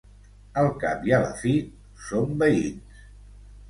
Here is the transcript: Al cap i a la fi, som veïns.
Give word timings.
Al 0.61 0.69
cap 0.85 1.05
i 1.11 1.15
a 1.19 1.21
la 1.27 1.31
fi, 1.43 1.53
som 2.09 2.37
veïns. 2.45 3.03